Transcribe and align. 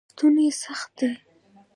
ستوني 0.11 0.47
سخت 0.61 0.89
دی. 0.97 1.09